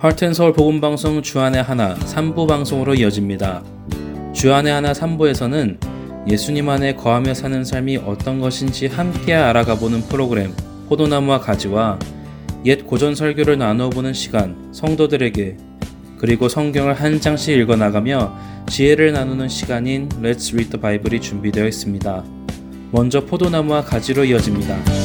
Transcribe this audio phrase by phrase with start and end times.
[0.00, 3.62] 할텐서울 복음방송 주안의 하나 3부 방송으로 이어집니다.
[4.32, 10.54] 주안의 하나 3부에서는 예수님 안에 거하며 사는 삶이 어떤 것인지 함께 알아가보는 프로그램
[10.88, 11.98] 포도나무와 가지와
[12.64, 15.58] 옛 고전 설교를 나누어 보는 시간 성도들에게
[16.16, 18.34] 그리고 성경을 한 장씩 읽어 나가며
[18.70, 22.24] 지혜를 나누는 시간인 Let's Read the Bible이 준비되어 있습니다.
[22.90, 24.99] 먼저 포도나무와 가지로 이어집니다.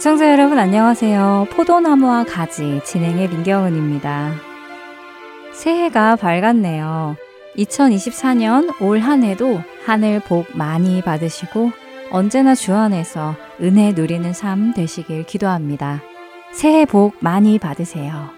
[0.00, 1.48] 애청자 여러분 안녕하세요.
[1.52, 4.32] 포도나무와 가지 진행의 민경은입니다.
[5.52, 7.16] 새해가 밝았네요.
[7.58, 11.72] 2024년 올 한 해도 하늘 복 많이 받으시고
[12.10, 16.00] 언제나 주 안에서 은혜 누리는 삶 되시길 기도합니다.
[16.50, 18.30] 새해 복 많이 받으세요.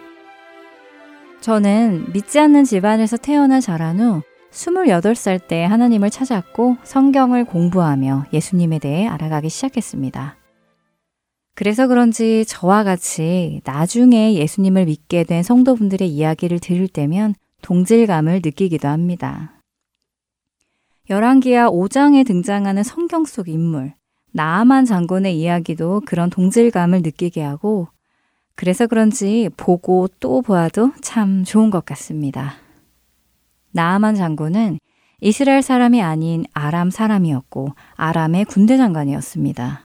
[1.41, 9.07] 저는 믿지 않는 집안에서 태어나 자란 후 28살 때 하나님을 찾았고 성경을 공부하며 예수님에 대해
[9.07, 10.42] 알아가기 시작했습니다.
[11.55, 19.61] 그래서 그런지 저와 같이 나중에 예수님을 믿게 된 성도분들의 이야기를 들을 때면 동질감을 느끼기도 합니다.
[21.11, 23.93] 열왕기야 5장에 등장하는 성경 속 인물
[24.33, 27.89] 나아만 장군의 이야기도 그런 동질감을 느끼게 하고
[28.55, 32.55] 그래서 그런지 보고 또 보아도 참 좋은 것 같습니다.
[33.73, 34.79] 나아만 장군은
[35.21, 39.85] 이스라엘 사람이 아닌 아람 사람이었고 아람의 군대 장관이었습니다.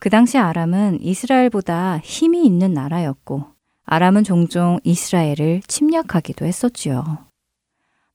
[0.00, 3.46] 그 당시 아람은 이스라엘보다 힘이 있는 나라였고
[3.84, 7.18] 아람은 종종 이스라엘을 침략하기도 했었지요.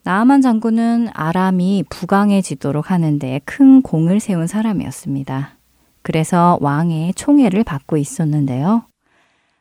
[0.03, 5.58] 나아만 장군은 아람이 부강해지도록 하는데 큰 공을 세운 사람이었습니다.
[6.02, 8.84] 그래서 왕의 총애를 받고 있었는데요.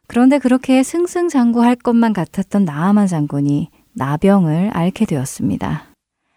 [0.07, 5.85] 그런데 그렇게 승승장구할 것만 같았던 나아만 장군이 나병을 앓게 되었습니다.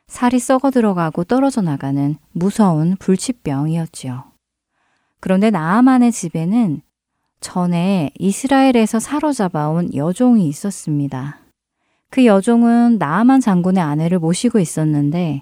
[0.07, 4.34] 살이 썩어 들어가고 떨어져 나가는 무서운 불치병이었지요.
[5.25, 6.81] 그런데 나아만의 집에는
[7.39, 11.39] 전에 이스라엘에서 사로잡아온 여종이 있었습니다.
[12.11, 15.41] 그 여종은 나아만 장군의 아내를 모시고 있었는데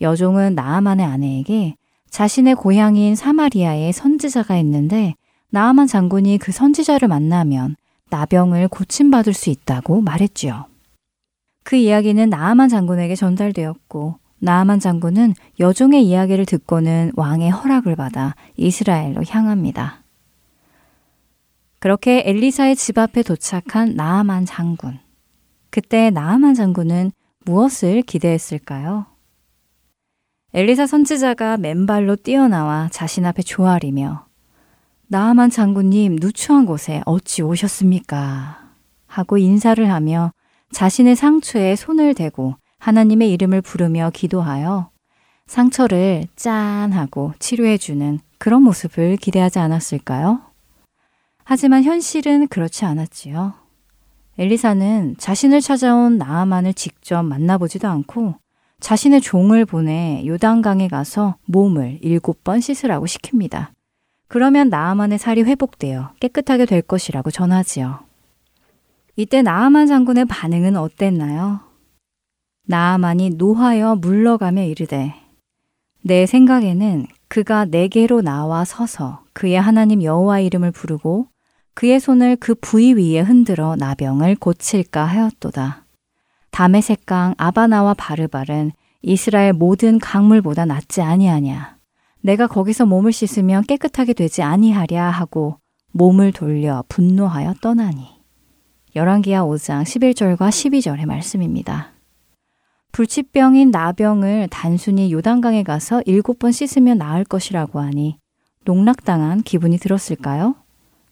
[0.00, 1.74] 여종은 나아만의 아내에게
[2.08, 5.14] 자신의 고향인 사마리아에 선지자가 있는데
[5.50, 7.76] 나아만 장군이 그 선지자를 만나면
[8.08, 10.64] 나병을 고침받을 수 있다고 말했지요.
[11.64, 20.02] 그 이야기는 나아만 장군에게 전달되었고 나아만 장군은 여종의 이야기를 듣고는 왕의 허락을 받아 이스라엘로 향합니다.
[21.80, 24.98] 그렇게 엘리사의 집 앞에 도착한 나아만 장군.
[25.70, 27.12] 그때 나아만 장군은
[27.44, 29.06] 무엇을 기대했을까요?
[30.54, 34.26] 엘리사 선지자가 맨발로 뛰어나와 자신 앞에 조아리며
[35.08, 38.68] 나아만 장군님 누추한 곳에 어찌 오셨습니까?
[39.06, 40.32] 하고 인사를 하며
[40.72, 44.90] 자신의 상처에 손을 대고 하나님의 이름을 부르며 기도하여
[45.46, 50.40] 상처를 짠 하고 치료해주는 그런 모습을 기대하지 않았을까요?
[51.44, 53.54] 하지만 현실은 그렇지 않았지요.
[54.38, 58.36] 엘리사는 자신을 찾아온 나아만을 직접 만나보지도 않고
[58.80, 63.68] 자신의 종을 보내 요단강에 가서 몸을 일곱 번 씻으라고 시킵니다.
[64.28, 68.00] 그러면 나아만의 살이 회복되어 깨끗하게 될 것이라고 전하지요.
[69.16, 71.67] 이때 나아만 장군의 반응은 어땠나요?
[72.70, 75.14] 나아만이 노하여 물러가며 이르되
[76.02, 81.28] 내 생각에는 그가 내게로 나와 서서 그의 하나님 여호와 이름을 부르고
[81.72, 85.86] 그의 손을 그 부위 위에 흔들어 나병을 고칠까 하였도다.
[86.50, 91.78] 다메색강 아바나와 바르발은 이스라엘 모든 강물보다 낫지 아니하냐.
[92.20, 95.58] 내가 거기서 몸을 씻으면 깨끗하게 되지 아니하랴 하고
[95.92, 98.08] 몸을 돌려 분노하여 떠나니.
[98.94, 101.97] 열왕기하 5장 11절과 12절의 말씀입니다.
[102.98, 108.18] 불치병인 나병을 단순히 요단강에 가서 일곱 번 씻으면 나을 것이라고 하니
[108.64, 110.56] 농락당한 기분이 들었을까요?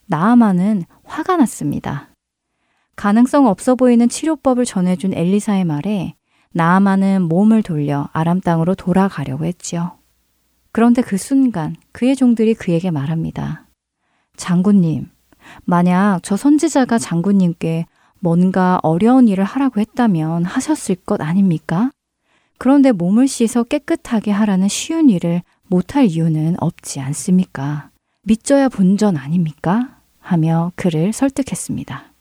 [0.07, 2.09] 나아만은 화가 났습니다.
[2.97, 6.17] 가능성 없어 보이는 치료법을 전해준 엘리사의 말에
[6.55, 9.93] 나아만은 몸을 돌려 아람 땅으로 돌아가려고 했지요.
[10.73, 13.69] 그런데 그 순간 그의 종들이 그에게 말합니다.
[14.37, 15.09] 장군님,
[15.65, 17.87] 만약 저 선지자가 장군님께
[18.27, 21.93] 뭔가 어려운 일을 하라고 했다면 하셨을 것 아닙니까?
[22.59, 27.91] 그런데 몸을 씻어 깨끗하게 하라는 쉬운 일을 못할 이유는 없지 않습니까?
[28.23, 30.01] 믿져야 본전 아닙니까?
[30.19, 32.13] 하며 그를 설득했습니다.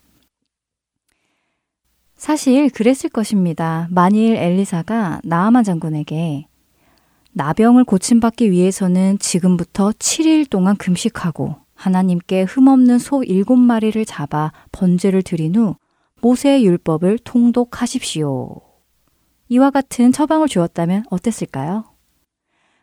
[2.16, 3.88] 사실 그랬을 것입니다.
[3.90, 6.46] 만일 엘리사가 나아만 장군에게
[7.32, 15.74] 나병을 고침받기 위해서는 지금부터 7일 동안 금식하고 하나님께 흠없는 소 7마리를 잡아 번제를 드린 후
[16.26, 18.60] 모세의 율법을 통독하십시오.
[19.48, 21.84] 이와 같은 처방을 주었다면 어땠을까요?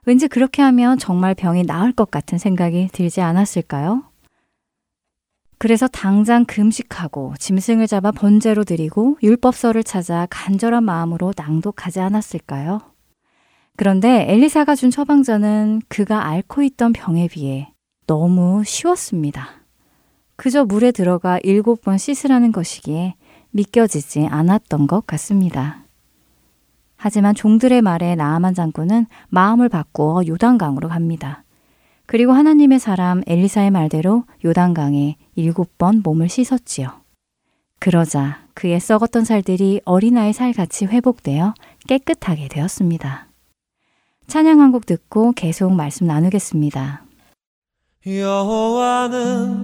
[0.06, 4.04] 왠지 그렇게 하면 정말 병이 나을 것 같은 생각이 들지 않았을까요?
[5.58, 12.80] 그래서 당장 금식하고 짐승을 잡아 번제로 드리고 율법서를 찾아 간절한 마음으로 낭독하지 않았을까요?
[13.76, 17.74] 그런데 엘리사가 준 처방전은 그가 앓고 있던 병에 비해
[18.08, 19.50] 너무 쉬웠습니다.
[20.38, 23.16] 그저 물에 들어가 일곱 번 씻으라는 것이기에
[23.54, 25.84] 믿겨지지 않았던 것 같습니다.
[26.98, 31.44] 하지만 종들의 말에 나아만 장군은 마음을 바꾸어 요단강으로 갑니다.
[32.06, 37.02] 그리고 하나님의 사람 엘리사의 말대로 요단강에 일곱 번 몸을 씻었지요.
[37.80, 41.54] 그러자 그의 썩었던 살들이 어린아이 살같이 회복되어
[41.88, 43.28] 깨끗하게 되었습니다.
[44.28, 47.04] 찬양 한 곡 듣고 계속 말씀 나누겠습니다.
[48.06, 49.64] 여호와는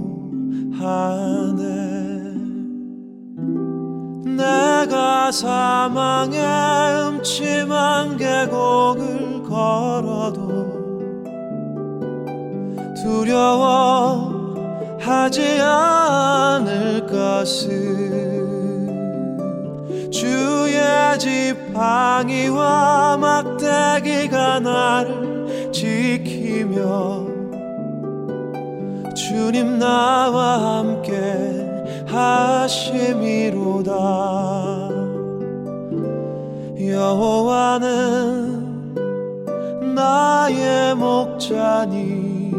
[0.81, 1.61] 하네
[4.35, 6.41] 내가 사망의
[7.07, 10.41] 음침한 계곡을 걸어도
[13.03, 14.41] 두려워하지
[15.61, 18.31] 않을 것을
[20.11, 20.81] 주의
[21.19, 27.20] 지팡이와 막대기가 나를 지키며
[29.31, 31.13] 주님 나와 함께
[32.05, 33.93] 하심이로다.
[36.81, 38.25] 여호와는
[39.95, 42.51] 나의 목자니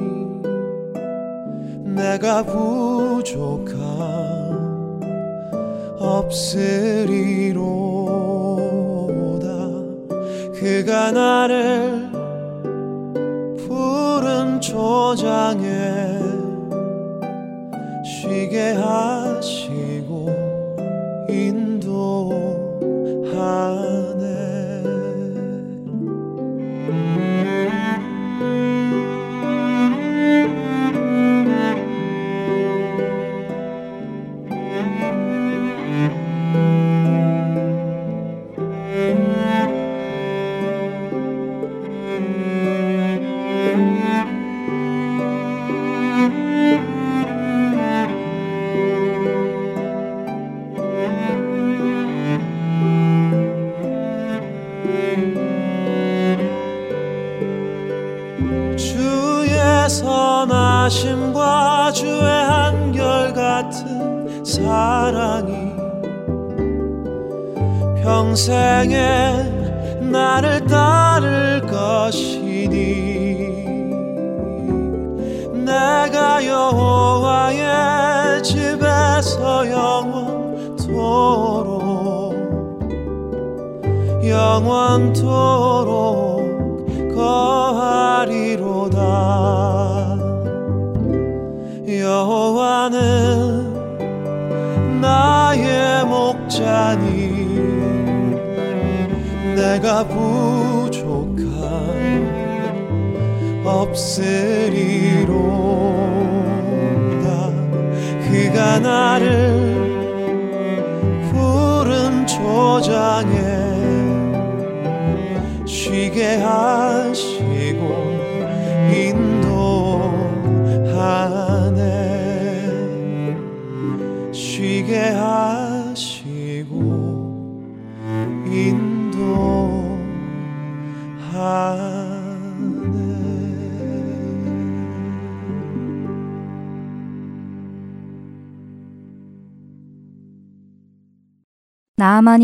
[1.95, 3.77] 내가 부족함
[5.99, 7.03] 없으리로다.
[10.55, 12.11] 그가 나를
[13.59, 16.22] 푸른 초장에
[18.23, 20.29] 쉬게 하시고
[21.29, 22.43] 인도하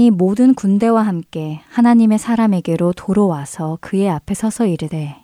[0.08, 5.16] 나아만이 모든 군대와 함께 하나님의 사람에게로 돌아와서 그의 앞에 서서 이르되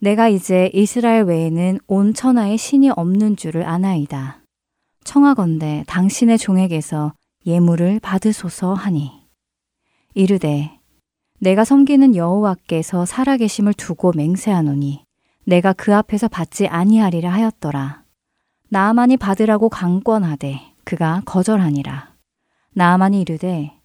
[0.00, 4.42] 내가 이제 이스라엘 외에는 온 천하에 신이 없는 줄을 아나이다.
[5.04, 7.12] 청하건대 당신의 종에게서
[7.46, 9.10] 예물을 받으소서 하니
[10.14, 10.78] 이르되
[11.40, 15.04] 내가 섬기는 여호와께서 살아계심을 두고 맹세하노니
[15.44, 18.04] 내가 그 앞에서 받지 아니하리라 하였더라.
[18.68, 22.14] 나아만이 받으라고 강권하되 그가 거절하니라.
[22.74, 23.77] 나아만이 이르되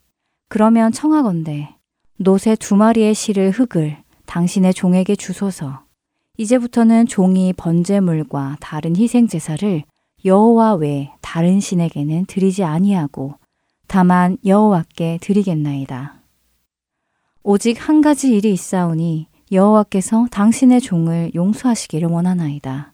[0.53, 1.77] 그러면 청하건대
[2.17, 5.81] 노새 두 마리의 실을 흙을 당신의 종에게 주소서.
[6.38, 9.81] 이제부터는 종이 번제물과 다른 희생 제사를
[10.24, 13.33] 여호와 외 다른 신에게는 드리지 아니하고
[13.88, 16.22] 다만 여호와께 드리겠나이다.
[17.41, 22.93] 오직 한 가지 일이 있사오니 여호와께서 당신의 종을 용서하시기를 원하나이다.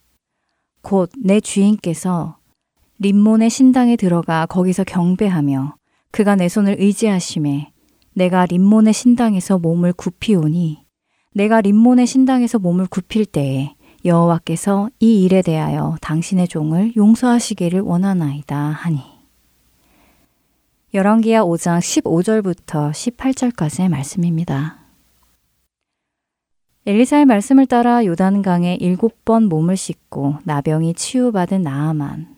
[0.82, 2.38] 곧 내 주인께서
[3.00, 5.76] 림몬의 신당에 들어가 거기서 경배하며
[6.12, 7.72] 그가 내 손을 의지하심에
[8.14, 10.84] 내가 림몬의 신당에서 몸을 굽히오니
[11.34, 19.02] 내가 림몬의 신당에서 몸을 굽힐 때에 여호와께서 이 일에 대하여 당신의 종을 용서하시기를 원하나이다 하니.
[20.94, 24.80] 열왕기하 5장 15절부터 18절까지의 말씀입니다.
[26.86, 32.36] 엘리사의 말씀을 따라 요단강에 일곱 번 몸을 씻고 나병이 치유받은 나아만.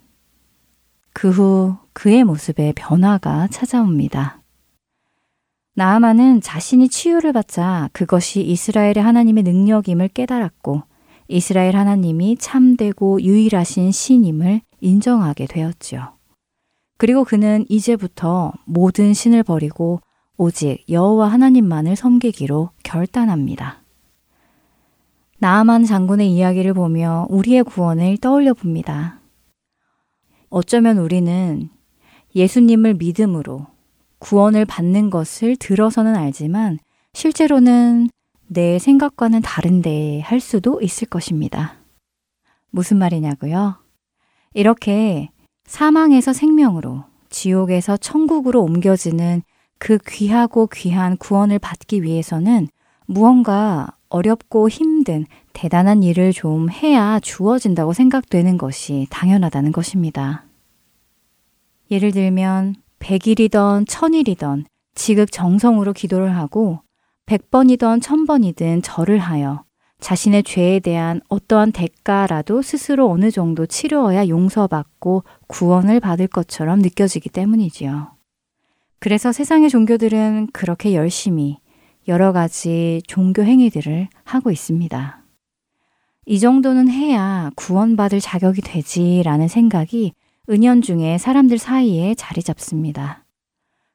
[1.13, 4.41] 그 후 그의 모습에 변화가 찾아옵니다.
[5.75, 10.83] 나아만은 자신이 치유를 받자 그것이 이스라엘의 하나님의 능력임을 깨달았고
[11.27, 16.13] 이스라엘 하나님이 참되고 유일하신 신임을 인정하게 되었지요.
[16.97, 20.01] 그리고 그는 이제부터 모든 신을 버리고
[20.37, 23.81] 오직 여호와 하나님만을 섬기기로 결단합니다.
[25.39, 29.19] 나아만 장군의 이야기를 보며 우리의 구원을 떠올려 봅니다.
[30.49, 31.69] 어쩌면 우리는
[32.35, 33.67] 예수님을 믿음으로
[34.19, 36.79] 구원을 받는 것을 들어서는 알지만
[37.13, 38.09] 실제로는
[38.47, 41.75] 내 생각과는 다른데 할 수도 있을 것입니다.
[42.69, 43.77] 무슨 말이냐고요?
[44.53, 45.29] 이렇게
[45.65, 49.41] 사망에서 생명으로 지옥에서 천국으로 옮겨지는
[49.79, 52.67] 그 귀하고 귀한 구원을 받기 위해서는
[53.05, 60.43] 무언가 어렵고 힘든 대단한 일을 좀 해야 주어진다고 생각되는 것이 당연하다는 것입니다.
[61.91, 64.63] 예를 들면 100일이던 1000일이던
[64.95, 66.79] 지극 정성으로 기도를 하고
[67.25, 69.65] 100번이던 1000번이든 절을 하여
[69.99, 78.11] 자신의 죄에 대한 어떠한 대가라도 스스로 어느 정도 치루어야 용서받고 구원을 받을 것처럼 느껴지기 때문이지요.
[78.99, 81.57] 그래서 세상의 종교들은 그렇게 열심히
[82.07, 85.23] 여러 가지 종교 행위들을 하고 있습니다.
[86.25, 90.13] 이 정도는 해야 구원받을 자격이 되지라는 생각이
[90.51, 93.23] 은연중에 사람들 사이에 자리 잡습니다.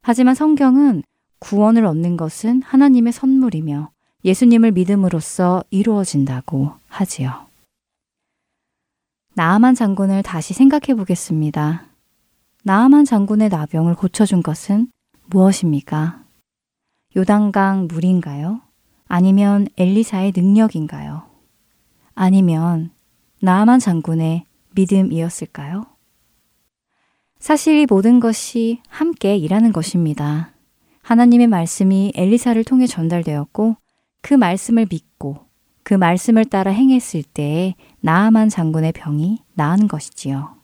[0.00, 1.02] 하지만 성경은
[1.38, 3.90] 구원을 얻는 것은 하나님의 선물이며
[4.24, 7.46] 예수님을 믿음으로써 이루어진다고 하지요.
[9.34, 11.84] 나아만 장군을 다시 생각해 보겠습니다.
[12.62, 14.90] 나아만 장군의 나병을 고쳐준 것은
[15.26, 16.24] 무엇입니까?
[17.14, 18.62] 요단강 물인가요?
[19.08, 21.22] 아니면 엘리사의 능력인가요?
[22.14, 22.90] 아니면
[23.40, 24.44] 나아만 장군의
[24.74, 25.95] 믿음이었을까요?
[27.38, 30.52] 사실 이 모든 것이 함께 일하는 것입니다.
[31.02, 33.76] 하나님의 말씀이 엘리사를 통해 전달되었고
[34.22, 35.46] 그 말씀을 믿고
[35.84, 40.56] 그 말씀을 따라 행했을 때에 나아만 장군의 병이 나은 것이지요.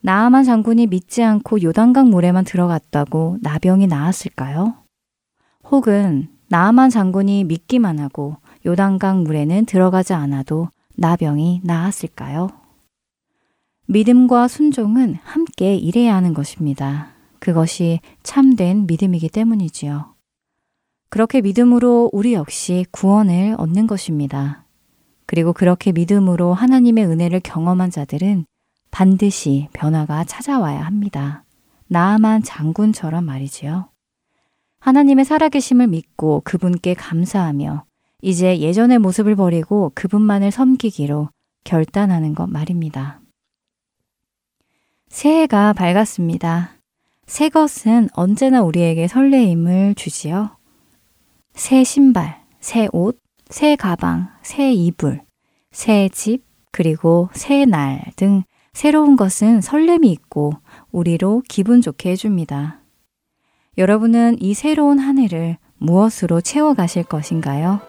[0.00, 4.74] 나아만 장군이 믿지 않고 요단강 물에만 들어갔다고 나병이 나았을까요?
[5.70, 12.61] 혹은 나아만 장군이 믿기만 하고 요단강 물에는 들어가지 않아도 나병이 나았을까요?
[13.86, 17.12] 믿음과 순종은 함께 일해야 하는 것입니다.
[17.38, 20.14] 그것이 참된 믿음이기 때문이지요.
[21.08, 24.64] 그렇게 믿음으로 우리 역시 구원을 얻는 것입니다.
[25.26, 28.44] 그리고 그렇게 믿음으로 하나님의 은혜를 경험한 자들은
[28.90, 31.44] 반드시 변화가 찾아와야 합니다.
[31.88, 33.88] 나아만 장군처럼 말이지요.
[34.80, 37.84] 하나님의 살아계심을 믿고 그분께 감사하며
[38.20, 41.30] 이제 예전의 모습을 버리고 그분만을 섬기기로
[41.64, 43.21] 결단하는 것 말입니다.
[45.12, 46.70] 새해가 밝았습니다.
[47.26, 50.56] 새 것은 언제나 우리에게 설레임을 주지요.
[51.52, 53.18] 새 신발, 새 옷,
[53.50, 55.20] 새 가방, 새 이불,
[55.70, 58.42] 새 집, 그리고 새 날 등
[58.72, 60.54] 새로운 것은 설렘이 있고
[60.90, 62.80] 우리로 기분 좋게 해줍니다.
[63.76, 67.80] 여러분은 이 새로운 한 해를 무엇으로 채워가실 것인가요?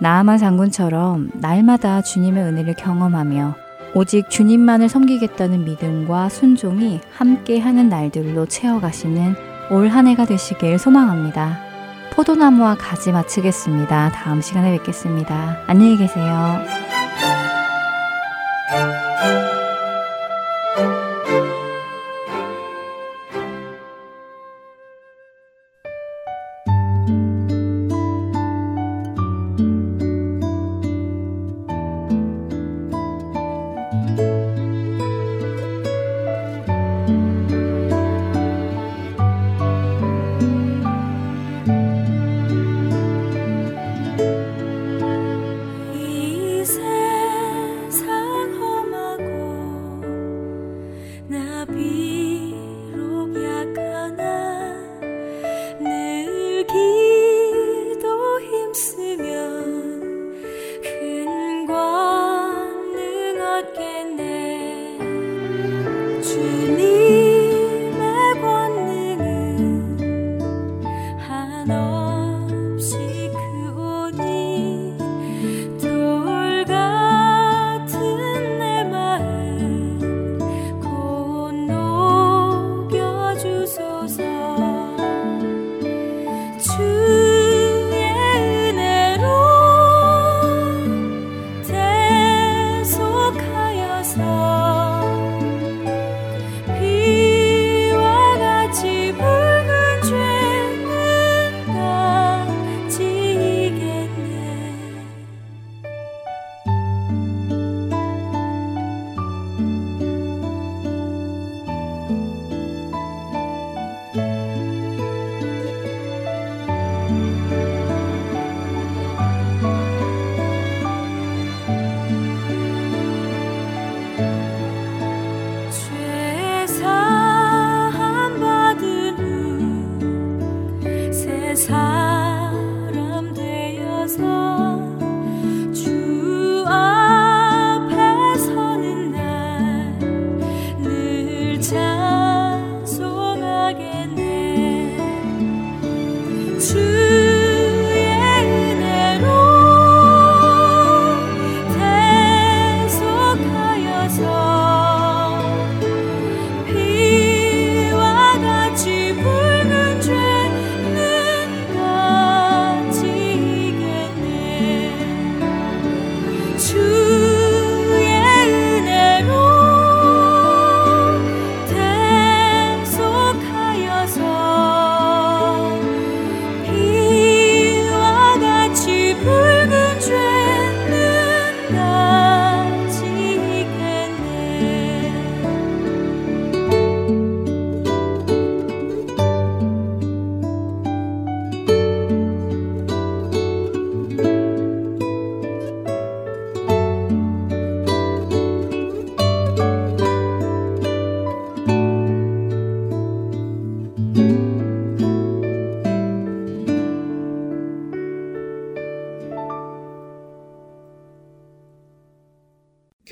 [0.00, 3.65] 나아만 장군처럼 날마다 주님의 은혜를 경험하며
[3.96, 9.34] 오직 주님만을 섬기겠다는 믿음과 순종이 함께 하는 날들로 채워가시는
[9.70, 11.58] 올 한 해가 되시길 소망합니다.
[12.12, 14.10] 포도나무와 가지 마치겠습니다.
[14.10, 15.62] 다음 시간에 뵙겠습니다.
[15.66, 16.60] 안녕히 계세요.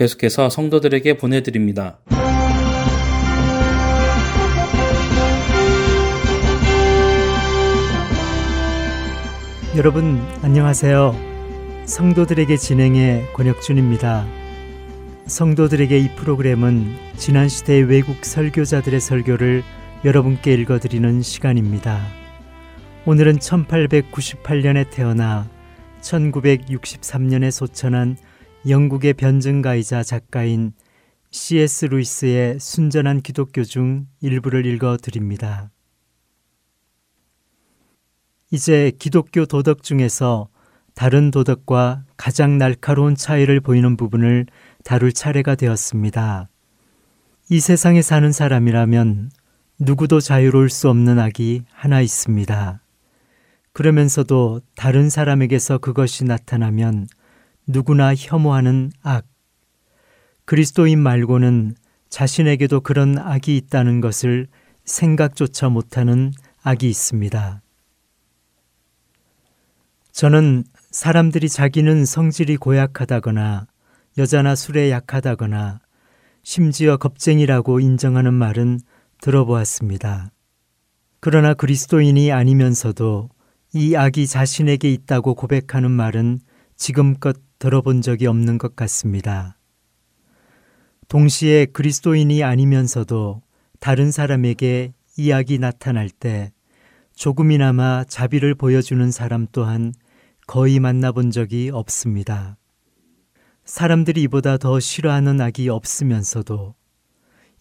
[0.04, 1.98] 계속해서 성도들에게 보내드립니다.
[9.76, 11.16] 여러분 안녕하세요.
[11.86, 14.26] 성도들에게 진행의 권혁준입니다.
[15.26, 19.62] 성도들에게 이 프로그램은 지난 시대의 외국 설교자들의 설교를
[20.04, 22.00] 여러분께 읽어드리는 시간입니다.
[23.06, 25.48] 오늘은 1898년에 태어나
[26.02, 28.18] 1963년에 소천한
[28.66, 30.72] 영국의 변증가이자 작가인
[31.30, 31.86] C.S.
[31.86, 35.70] 루이스의 순전한 기독교 중 일부를 읽어 드립니다.
[38.50, 40.48] 이제 기독교 도덕 중에서
[40.94, 44.46] 다른 도덕과 가장 날카로운 차이를 보이는 부분을
[44.84, 46.48] 다룰 차례가 되었습니다.
[47.50, 49.30] 이 세상에 사는 사람이라면
[49.80, 52.80] 누구도 자유로울 수 없는 악이 하나 있습니다.
[53.72, 57.08] 그러면서도 다른 사람에게서 그것이 나타나면
[57.66, 59.26] 누구나 혐오하는 악.
[60.44, 61.74] 그리스도인 말고는
[62.10, 64.46] 자신에게도 그런 악이 있다는 것을
[64.84, 67.62] 생각조차 못하는 악이 있습니다.
[70.12, 73.66] 저는 사람들이 자기는 성질이 고약하다거나
[74.18, 75.80] 여자나 술에 약하다거나
[76.42, 78.78] 심지어 겁쟁이라고 인정하는 말은
[79.20, 80.30] 들어보았습니다.
[81.20, 83.30] 그러나 그리스도인이 아니면서도
[83.72, 86.38] 이 악이 자신에게 있다고 고백하는 말은
[86.76, 89.56] 지금껏 들어본 적이 없는 것 같습니다.
[91.08, 93.40] 동시에 그리스도인이 아니면서도
[93.80, 96.52] 다른 사람에게 이야기 나타날 때
[97.14, 99.94] 조금이나마 자비를 보여주는 사람 또한
[100.46, 102.58] 거의 만나본 적이 없습니다.
[103.64, 106.74] 사람들이 이보다 더 싫어하는 악이 없으면서도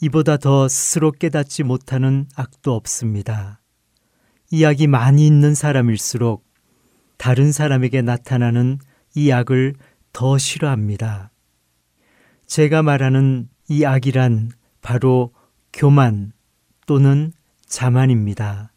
[0.02, 3.62] 이보다 더 스스로 깨닫지 못하는 악도 없습니다.
[4.52, 6.44] 이 악이 많이 있는 사람일수록
[7.16, 8.80] 다른 사람에게 나타나는
[9.16, 9.76] 이 악을
[10.14, 11.32] 더 싫어합니다.
[12.46, 15.34] 제가 말하는 이 악이란 바로
[15.74, 16.32] 교만
[16.86, 17.34] 또는
[17.66, 18.72] 자만입니다.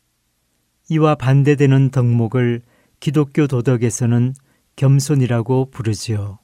[0.88, 2.62] 이와 반대되는 덕목을
[3.00, 4.34] 기독교 도덕에서는
[4.76, 6.38] 겸손이라고 부르지요.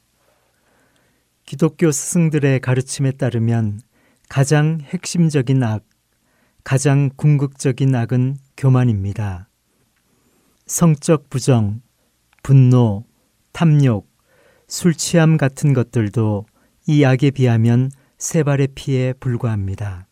[1.46, 3.80] 기독교 스승들의 가르침에 따르면
[4.28, 5.84] 가장 핵심적인 악,
[6.64, 9.48] 가장 궁극적인 악은 교만입니다.
[10.66, 11.80] 성적 부정,
[12.42, 13.04] 분노,
[13.52, 14.11] 탐욕,
[14.72, 16.46] 술 취함 같은 것들도
[16.86, 20.06] 이 악에 비하면 세 발의 피에 불과합니다.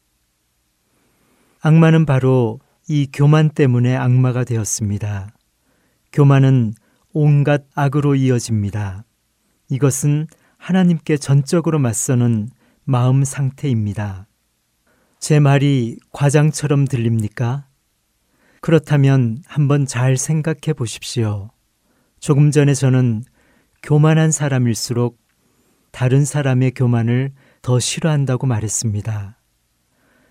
[1.63, 5.33] 악마는 바로 이 교만 때문에 악마가 되었습니다.
[6.13, 6.75] 교만은
[7.15, 9.07] 온갖 악으로 이어집니다.
[9.71, 10.27] 이것은
[10.59, 12.51] 하나님께 전적으로 맞서는
[12.85, 14.27] 마음 상태입니다.
[15.19, 17.65] 제 말이 과장처럼 들립니까?
[18.61, 21.49] 그렇다면 한번 잘 생각해 보십시오.
[22.19, 23.25] 조금 전에 저는
[23.83, 25.19] 교만한 사람일수록
[25.91, 29.39] 다른 사람의 교만을 더 싫어한다고 말했습니다.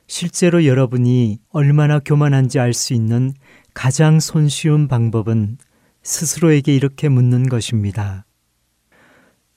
[0.08, 3.34] 실제로 여러분이 얼마나 교만한지 알 수 있는
[3.74, 5.58] 가장 손쉬운 방법은
[6.02, 8.26] 스스로에게 이렇게 묻는 것입니다.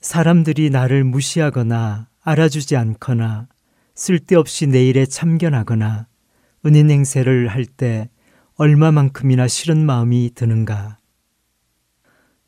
[0.01, 3.47] 사람들이 나를 무시하거나 알아주지 않거나
[3.95, 6.07] 쓸데없이 내 일에 참견하거나
[6.65, 8.09] 은인 행세를 할 때
[8.55, 10.97] 얼마만큼이나 싫은 마음이 드는가.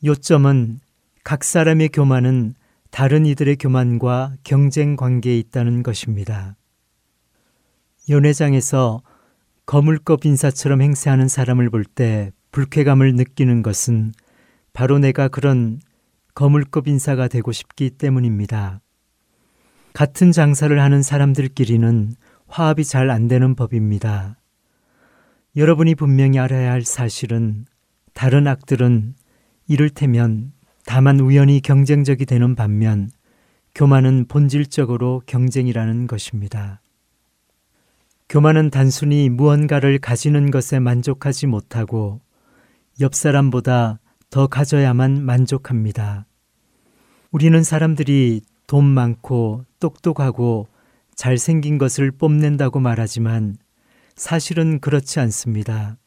[0.03, 0.79] 요점은
[1.25, 2.53] 각 사람의 교만은
[2.91, 6.55] 다른 이들의 교만과 경쟁 관계에 있다는 것입니다.
[8.07, 9.01] 연회장에서
[9.65, 14.11] 거물급 인사처럼 행세하는 사람을 볼 때 불쾌감을 느끼는 것은
[14.71, 15.79] 바로 내가 그런
[16.35, 18.81] 거물급 인사가 되고 싶기 때문입니다.
[19.93, 22.13] 같은 장사를 하는 사람들끼리는
[22.47, 24.37] 화합이 잘 안 되는 법입니다.
[25.55, 27.65] 여러분이 분명히 알아야 할 사실은
[28.13, 29.15] 다른 악들은
[29.67, 30.51] 이를테면
[30.85, 33.09] 다만 우연히 경쟁적이 되는 반면
[33.73, 36.79] 교만은 본질적으로 경쟁이라는 것입니다.
[38.29, 42.21] 교만은 단순히 무언가를 가지는 것에 만족하지 못하고
[43.01, 46.25] 옆 사람보다 더 가져야만 만족합니다.
[47.31, 50.67] 우리는 사람들이 돈 많고 똑똑하고
[51.15, 53.57] 잘생긴 것을 뽐낸다고 말하지만
[54.15, 55.97] 사실은 그렇지 않습니다.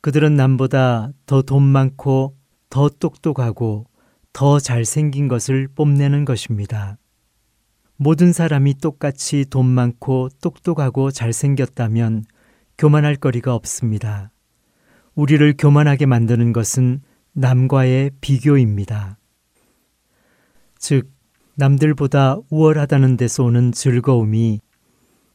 [0.00, 2.37] 그들은 남보다 더 돈 많고
[2.70, 3.86] 더 똑똑하고
[4.32, 6.98] 더 잘생긴 것을 뽐내는 것입니다.
[7.96, 12.24] 모든 사람이 똑같이 돈 많고 똑똑하고 잘생겼다면
[12.76, 14.30] 교만할 거리가 없습니다.
[15.14, 17.00] 우리를 교만하게 만드는 것은
[17.32, 19.18] 남과의 비교입니다.
[20.78, 21.10] 즉,
[21.56, 24.60] 남들보다 우월하다는 데서 오는 즐거움이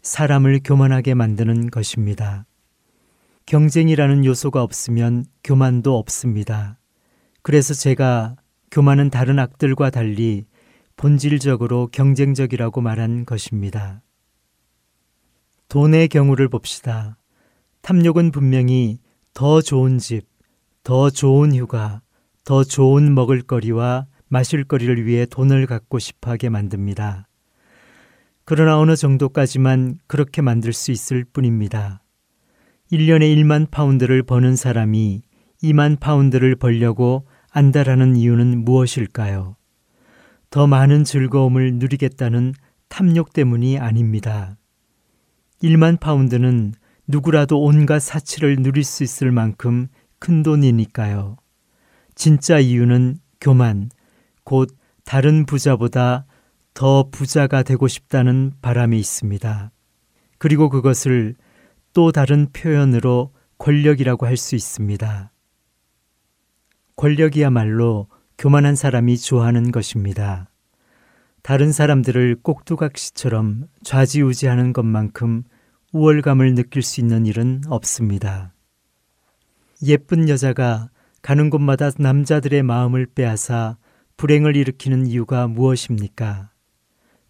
[0.01, 2.45] 사람을 교만하게 만드는 것입니다.
[3.45, 6.77] 경쟁이라는 요소가 없으면 교만도 없습니다.
[7.43, 8.37] 그래서 제가
[8.71, 10.45] 교만은 다른 악들과 달리
[10.95, 14.01] 본질적으로 경쟁적이라고 말한 것입니다.
[15.67, 17.17] 돈의 경우를 봅시다.
[17.81, 18.99] 탐욕은 분명히
[19.33, 20.25] 더 좋은 집,
[20.83, 22.01] 더 좋은 휴가,
[22.45, 27.27] 더 좋은 먹을거리와 마실거리를 위해 돈을 갖고 싶어 하게 만듭니다.
[28.45, 32.01] 그러나 어느 정도까지만 그렇게 만들 수 있을 뿐입니다.
[32.91, 35.23] 1년에 1만 파운드를 버는 사람이
[35.61, 39.55] 2만 파운드를 벌려고 안다라는 이유는 무엇일까요?
[40.49, 42.53] 더 많은 즐거움을 누리겠다는
[42.89, 44.57] 탐욕 때문이 아닙니다.
[45.61, 46.73] 1만 파운드는
[47.07, 49.87] 누구라도 온갖 사치를 누릴 수 있을 만큼
[50.17, 51.37] 큰 돈이니까요.
[52.15, 53.89] 진짜 이유는 교만,
[54.43, 56.25] 곧 다른 부자보다
[56.73, 59.71] 더 부자가 되고 싶다는 바람이 있습니다.
[60.39, 61.35] 그리고 그것을
[61.93, 65.32] 또 다른 표현으로 권력이라고 할 수 있습니다.
[66.95, 70.49] 권력이야말로 교만한 사람이 좋아하는 것입니다.
[71.41, 75.43] 다른 사람들을 꼭두각시처럼 좌지우지하는 것만큼
[75.91, 78.53] 우월감을 느낄 수 있는 일은 없습니다.
[79.85, 80.89] 예쁜 여자가
[81.21, 83.77] 가는 곳마다 남자들의 마음을 빼앗아
[84.17, 86.49] 불행을 일으키는 이유가 무엇입니까?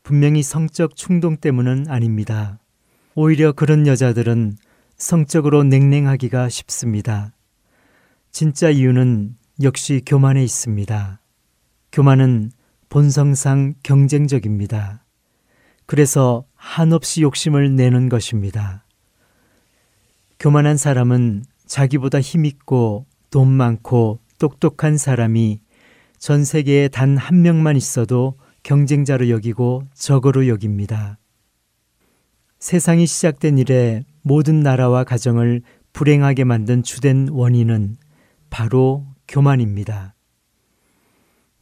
[0.04, 2.60] 분명히 성적 충동 때문은 아닙니다.
[3.15, 4.58] 오히려 그런 여자들은
[4.97, 7.34] 성적으로 냉랭하기가 쉽습니다.
[8.32, 11.22] 진짜 이유는 역시 교만에 있습니다.
[11.92, 12.52] 교만은
[12.89, 15.06] 본성상 경쟁적입니다.
[15.86, 18.86] 그래서 한없이 욕심을 내는 것입니다.
[20.39, 25.62] 교만한 사람은 자기보다 힘있고 돈 많고 똑똑한 사람이
[26.18, 31.20] 전 세계에 단 한 명만 있어도 경쟁자로 여기고 적으로 여깁니다.
[32.60, 35.62] 세상이 시작된 이래 모든 나라와 가정을
[35.92, 37.98] 불행하게 만든 주된 원인은
[38.50, 40.13] 바로 교만입니다.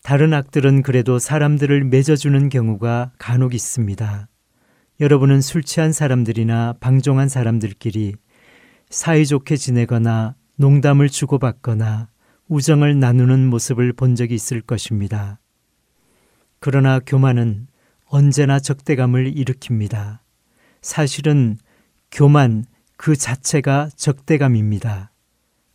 [0.04, 4.28] 다른 악들은 그래도 사람들을 맺어주는 경우가 간혹 있습니다.
[5.00, 8.16] 여러분은 술 취한 사람들이나 방종한 사람들끼리
[8.90, 12.10] 사이좋게 지내거나 농담을 주고받거나
[12.50, 15.40] 우정을 나누는 모습을 본 적이 있을 것입니다.
[16.60, 17.68] 그러나 교만은
[18.06, 20.20] 언제나 적대감을 일으킵니다.
[20.82, 21.58] 사실은
[22.12, 22.66] 교만
[22.98, 25.14] 그 자체가 적대감입니다.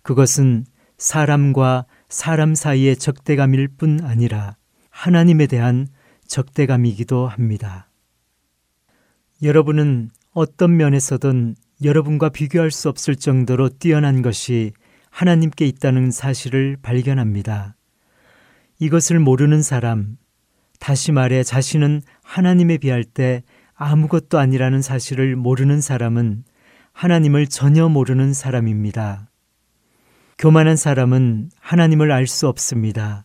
[0.03, 0.67] 그것은
[0.99, 4.57] 사람과 사람 사이의 적대감일 뿐 아니라
[4.91, 5.89] 하나님에 대한
[6.27, 7.89] 적대감이기도 합니다.
[9.43, 14.73] 여러분은 어떤 면에서든 여러분과 비교할 수 없을 정도로 뛰어난 것이
[15.11, 17.77] 하나님께 있다는 사실을 발견합니다.
[18.79, 20.17] 이것을 모르는 사람,
[20.79, 23.43] 다시 말해 자신은 하나님에 비할 때
[23.75, 26.45] 아무것도 아니라는 사실을 모르는 사람은
[26.93, 29.26] 하나님을 전혀 모르는 사람입니다.
[30.39, 33.25] 교만한 사람은 하나님을 알 수 없습니다.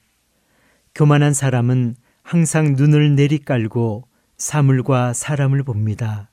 [0.95, 6.30] 교만한 사람은 항상 눈을 내리깔고 사물과 사람을 봅니다.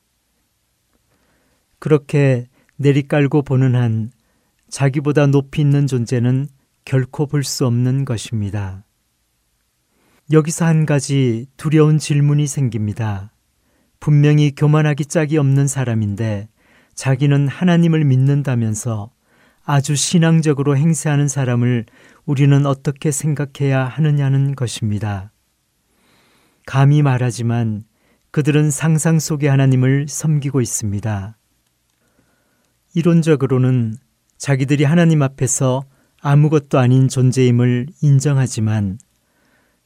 [1.80, 4.12] 그렇게 내리깔고 보는 한
[4.70, 6.46] 자기보다 높이 있는 존재는
[6.84, 8.84] 결코 볼 수 없는 것입니다.
[10.30, 13.32] 여기서 한 가지 두려운 질문이 생깁니다.
[13.98, 16.48] 분명히 교만하기 짝이 없는 사람인데
[16.94, 19.10] 자기는 하나님을 믿는다면서
[19.70, 21.84] 아주 신앙적으로 행세하는 사람을
[22.24, 25.30] 우리는 어떻게 생각해야 하느냐는 것입니다.
[26.64, 27.84] 감히 말하지만
[28.30, 31.36] 그들은 상상 속의 하나님을 섬기고 있습니다.
[32.94, 33.98] 이론적으로는
[34.38, 35.84] 자기들이 하나님 앞에서
[36.22, 38.98] 아무것도 아닌 존재임을 인정하지만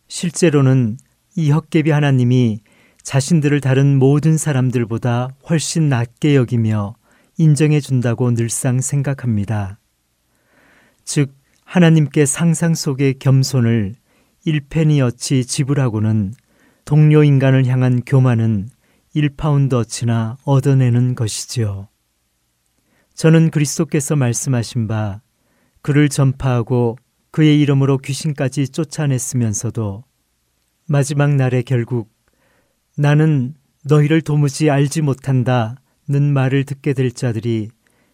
[0.06, 0.96] 실제로는
[1.34, 2.60] 이 헛개비 하나님이
[3.02, 6.94] 자신들을 다른 모든 사람들보다 훨씬 낮게 여기며
[7.42, 9.80] 인정해 준다고 늘상 생각합니다.
[11.04, 13.96] 즉, 하나님께 상상 속의 겸손을
[14.44, 16.34] 일페니어치 지불하고는
[16.84, 18.68] 동료 인간을 향한 교만은
[19.16, 21.88] 1파운드어치나 얻어내는 것이지요.
[23.14, 25.20] 저는 그리스도께서 말씀하신 바
[25.80, 26.96] 그를 전파하고
[27.32, 30.04] 그의 이름으로 귀신까지 쫓아냈으면서도
[30.86, 32.08] 마지막 날에 결국
[32.96, 35.81] 나는 너희를 도무지 알지 못한다
[36.12, 37.70] 는 말을 듣게 될 자들이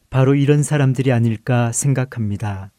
[0.08, 2.70] 바로 이런 사람들이 아닐까 생각합니다.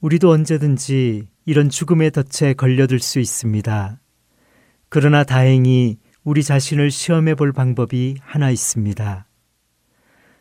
[0.00, 4.00] 우리도 언제든지 이런 죽음의 덫에 걸려들 수 있습니다.
[4.88, 9.28] 그러나 다행히 우리 자신을 시험해 볼 방법이 하나 있습니다.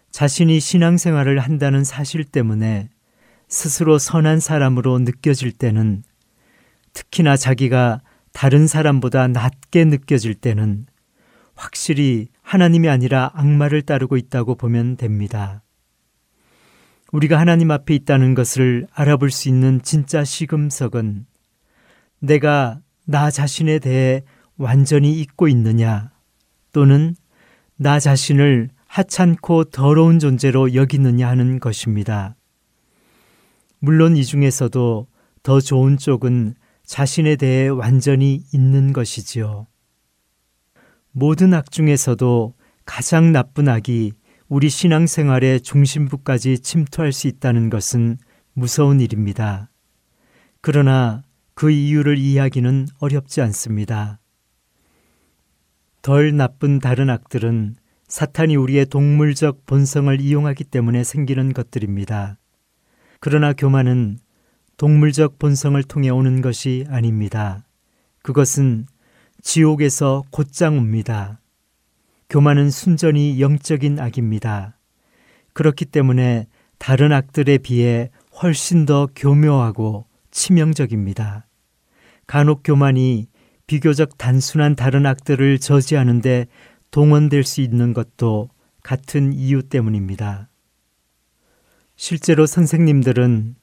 [0.10, 2.90] 자신이 신앙생활을 한다는 사실 때문에
[3.48, 6.02] 스스로 선한 사람으로 느껴질 때는
[6.94, 8.02] 특히나 자기가
[8.34, 10.88] 다른 사람보다 낮게 느껴질 때는
[11.54, 15.64] 확실히 하나님이 아니라 악마를 따르고 있다고 보면 됩니다.
[17.12, 21.26] 우리가 하나님 앞에 있다는 것을 알아볼 수 있는 진짜 시금석은
[22.20, 24.24] 내가 나 자신에 대해
[24.58, 26.12] 완전히 잊고 있느냐
[26.72, 27.16] 또는
[27.78, 32.36] 나 자신을 하찮고 더러운 존재로 여기느냐 하는 것입니다.
[33.80, 35.08] 물론 이 중에서도
[35.42, 36.54] 더 좋은 쪽은
[36.86, 39.66] 자신에 대해 완전히 있는 것이지요.
[41.18, 44.12] 모든 악 중에서도 가장 나쁜 악이
[44.50, 48.18] 우리 신앙생활의 중심부까지 침투할 수 있다는 것은
[48.52, 49.70] 무서운 일입니다.
[50.60, 51.24] 그러나
[51.54, 54.20] 그 이유를 이해하기는 어렵지 않습니다.
[56.02, 57.78] 덜 나쁜 다른 악들은
[58.10, 62.38] 사탄이 우리의 동물적 본성을 이용하기 때문에 생기는 것들입니다.
[63.22, 64.20] 그러나 교만은
[64.76, 67.66] 동물적 본성을 통해 오는 것이 아닙니다.
[68.22, 68.88] 그것은
[69.46, 71.40] 지옥에서 곧장 옵니다.
[72.32, 74.76] 교만은 순전히 영적인 악입니다.
[75.54, 76.48] 그렇기 때문에
[76.80, 78.10] 다른 악들에 비해
[78.42, 81.46] 훨씬 더 교묘하고 치명적입니다.
[82.26, 83.28] 간혹 교만이
[83.68, 86.48] 비교적 단순한 다른 악들을 저지하는데
[86.90, 88.50] 동원될 수 있는 것도
[88.82, 90.50] 같은 이유 때문입니다.
[91.96, 93.56] 실제로 선생님들은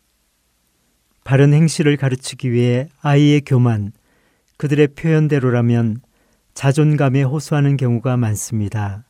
[1.24, 3.92] 바른 행실을 가르치기 위해 아이의 교만,
[4.62, 6.02] 그들의 표현대로라면
[6.54, 9.02] 자존감에 호소하는 경우가 많습니다.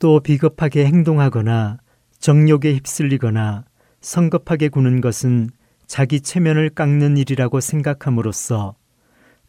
[0.00, 1.78] 또 비겁하게 행동하거나
[2.18, 3.66] 정욕에 휩쓸리거나
[4.00, 5.50] 성급하게 구는 것은
[5.86, 8.74] 자기 체면을 깎는 일이라고 생각함으로써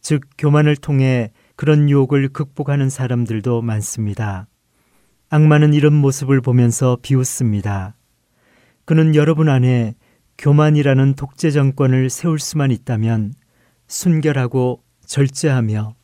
[0.00, 4.46] 즉 교만을 통해 그런 유혹을 극복하는 사람들도 많습니다.
[5.28, 7.96] 악마는 이런 모습을 보면서 비웃습니다.
[8.84, 9.96] 그는 여러분 안에
[10.38, 13.34] 교만이라는 독재 정권을 세울 수만 있다면
[13.88, 15.96] 순결하고 절제하며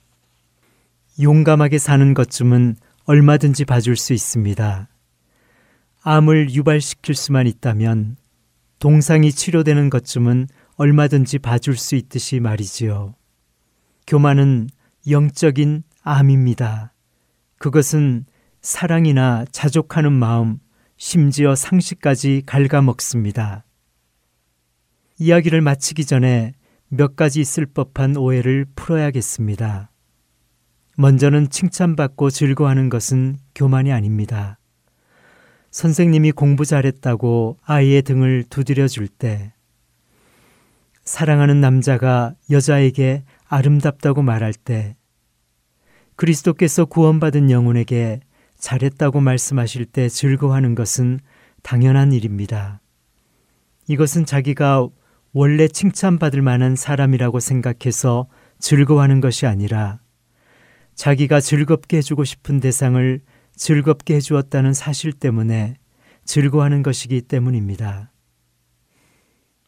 [1.23, 4.88] 용감하게 사는 것쯤은 얼마든지 봐줄 수 있습니다.
[6.03, 8.16] 암을 유발시킬 수만 있다면
[8.81, 13.14] 동상이 치료되는 것쯤은 얼마든지 봐줄 수 있듯이 말이지요.
[14.09, 14.69] 교만은
[15.09, 16.92] 영적인 암입니다.
[17.59, 18.27] 그것은
[18.61, 20.59] 사랑이나 자족하는 마음,
[20.97, 23.64] 심지어 상식까지 갉아먹습니다.
[25.21, 26.55] 이야기를 마치기 전에
[26.88, 29.90] 몇 가지 있을 법한 오해를 풀어야겠습니다.
[30.96, 34.59] 먼저는 칭찬받고 즐거워하는 것은 교만이 아닙니다.
[35.70, 39.53] 선생님이 공부 잘했다고 아이의 등을 두드려 줄 때,
[41.05, 44.96] 사랑하는 남자가 여자에게 아름답다고 말할 때,
[46.14, 48.20] 그리스도께서 구원받은 영혼에게
[48.59, 51.20] 잘했다고 말씀하실 때 즐거워하는 것은
[51.62, 52.81] 당연한 일입니다.
[53.87, 54.88] 이것은 자기가
[55.38, 58.27] 원래 칭찬받을 만한 사람이라고 생각해서
[58.59, 60.01] 즐거워하는 것이 아니라
[60.94, 63.20] 자기가 즐겁게 해주고 싶은 대상을
[63.55, 65.77] 즐겁게 해주었다는 사실 때문에
[66.25, 68.11] 즐거워하는 것이기 때문입니다.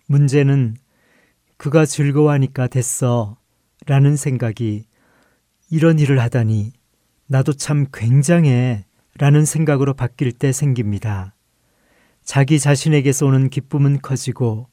[0.07, 0.79] 문제는
[1.59, 3.37] 그가 즐거워하니까 됐어
[3.85, 4.87] 라는 생각이
[5.71, 6.73] 이런 일을 하다니
[7.27, 8.87] 나도 참 굉장해
[9.19, 11.35] 라는 생각으로 바뀔 때 생깁니다.
[12.25, 14.69] 자기 자신에게서 오는 기쁨은 커지고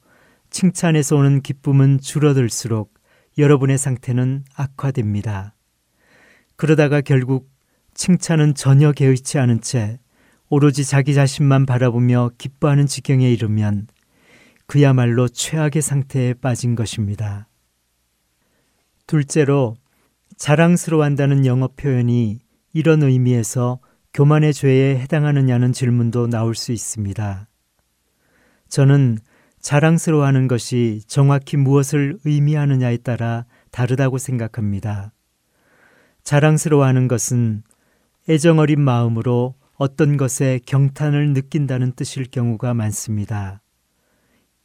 [0.55, 2.93] 칭찬에서 오는 기쁨은 줄어들수록
[3.37, 5.53] 여러분의 상태는 악화됩니다.
[6.55, 7.51] 그러다가 결국
[7.93, 9.99] 칭찬은 전혀 개의치 않은 채
[10.47, 13.87] 오로지 자기 자신만 바라보며 기뻐하는 지경에 이르면
[14.65, 17.49] 그야말로 최악의 상태에 빠진 것입니다.
[19.07, 19.75] 둘째로
[20.37, 22.39] 자랑스러워한다는 영어 표현이
[22.71, 23.79] 이런 의미에서
[24.13, 27.49] 교만의 죄에 해당하느냐는 질문도 나올 수 있습니다.
[28.69, 29.19] 저는
[29.65, 35.11] 자랑스러워하는 것이 정확히 무엇을 의미하느냐에 따라 다르다고 생각합니다.
[36.23, 37.63] 자랑스러워하는 것은
[38.29, 43.63] 애정 어린 마음으로 어떤 것에 경탄을 느낀다는 뜻일 경우가 많습니다.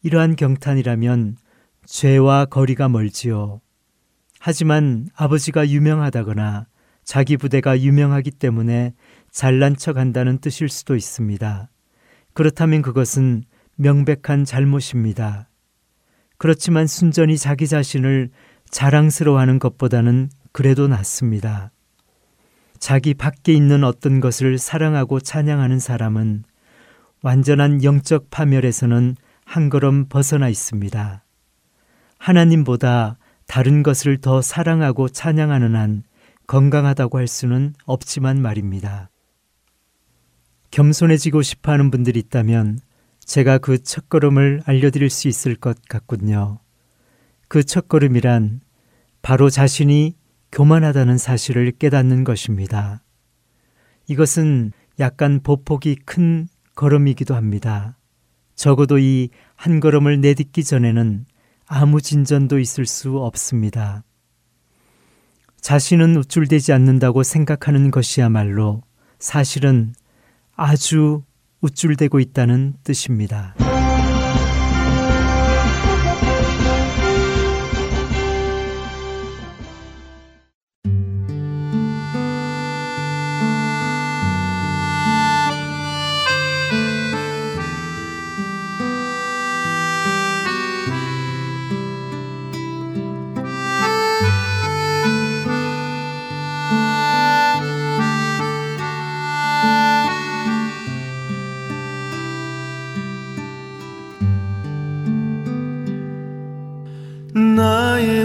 [0.03, 1.39] 이러한 경탄이라면
[1.87, 3.63] 죄와 거리가 멀지요.
[4.39, 6.67] 하지만 아버지가 유명하다거나
[7.05, 8.93] 자기 부대가 유명하기 때문에
[9.31, 11.71] 잘난 척 한다는 뜻일 수도 있습니다.
[12.35, 13.45] 그렇다면 그것은
[13.81, 15.49] 명백한 잘못입니다.
[16.37, 18.29] 그렇지만 순전히 자기 자신을
[18.69, 21.73] 자랑스러워하는 것보다는 그래도 낫습니다.
[22.79, 26.45] 자기 밖에 있는 어떤 것을 사랑하고 찬양하는 사람은
[27.23, 29.17] 완전한 영적 파멸에서는
[29.47, 31.25] 한 걸음 벗어나 있습니다.
[32.19, 33.17] 하나님보다
[33.47, 36.03] 다른 것을 더 사랑하고 찬양하는 한
[36.47, 39.09] 건강하다고 할 수는 없지만 말입니다.
[40.71, 42.79] 겸손해지고 싶어 하는 분들이 있다면
[43.31, 46.59] 제가 그 첫걸음을 알려드릴 수 있을 것 같군요.
[47.47, 48.61] 그 첫걸음이란
[49.23, 50.17] 바로 자신이
[50.51, 53.05] 교만하다는 사실을 깨닫는 것입니다.
[54.09, 57.97] 이것은 약간 보폭이 큰 걸음이기도 합니다.
[58.57, 59.29] 적어도 이
[59.61, 61.27] 한 걸음을 내딛기 전에는
[61.67, 64.03] 아무 진전도 있을 수 없습니다.
[65.61, 68.83] 자신은 우쭐대지 않는다고 생각하는 것이야말로
[69.19, 69.95] 사실은
[70.57, 71.23] 아주
[71.61, 73.55] 우쭐대고 있다는 뜻입니다.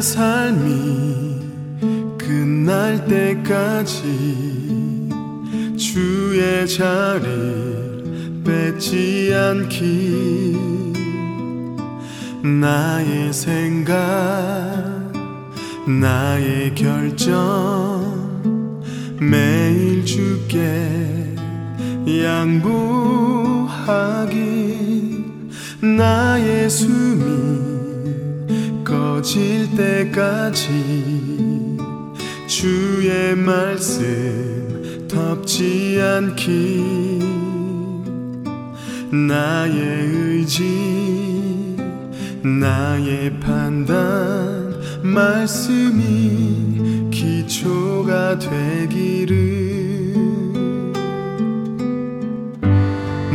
[0.05, 1.41] 삶이
[2.15, 5.09] 끝날 때까지
[5.75, 10.55] 주의 자리를 뺏지 않기.
[12.43, 13.95] 나의 생각
[15.87, 18.43] 나의 결정
[19.19, 21.35] 매일 주께
[22.07, 22.75] 양보하기.
[25.81, 27.54] 나의 숨이
[29.25, 30.69] 꺼질 때까지
[32.45, 37.23] 주의 말씀 덮지 않기.
[39.27, 41.75] 나의 의지
[42.43, 49.35] 나의 판단 말씀이 기초가 되기를.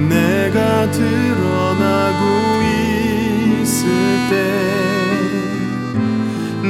[0.08, 2.22] 내가 드러나고
[3.60, 3.88] 있을
[4.30, 4.79] 때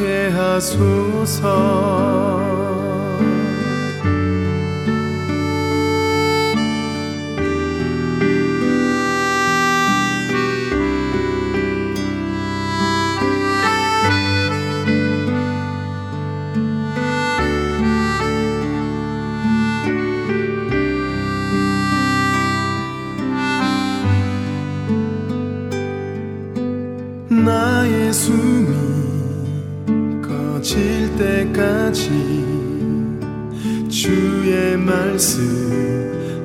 [0.00, 1.50] 않게 하소서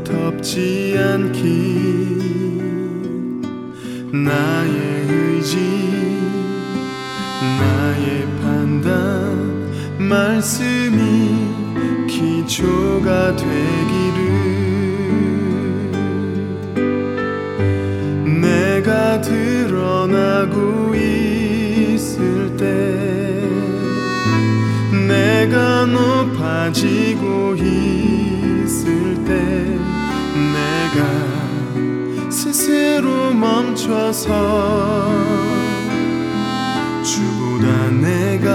[0.03, 1.39] 덮지 않기
[4.11, 5.55] 나의 의지
[7.39, 11.55] 나의 판단 말씀이
[12.09, 14.25] 기초가 되기를
[18.41, 22.65] 내가 드러나고 있을 때
[25.07, 26.14] 내가 높
[33.85, 35.13] 멈춰서.
[37.03, 38.49] 주보다 내가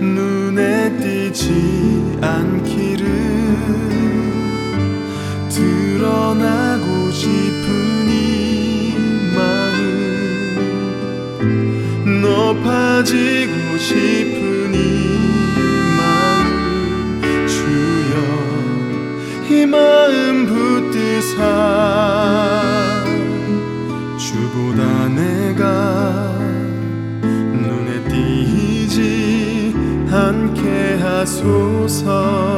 [0.00, 3.04] 눈에 띄지 않기를
[5.50, 8.94] 드러나고 싶은 이
[9.36, 10.62] 마음
[12.22, 14.11] 높아지고 싶
[31.42, 32.51] 하소서